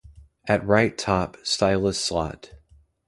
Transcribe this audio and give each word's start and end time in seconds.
At 0.47 0.65
right 0.65 0.97
top, 0.97 1.37
stylus 1.43 1.99
slot. 2.03 2.53